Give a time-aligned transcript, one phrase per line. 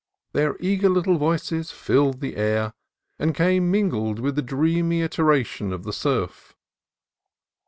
[0.33, 2.73] Their eager little voices filled the air,
[3.19, 6.55] and came mingled with the dreamy iteration of the surf.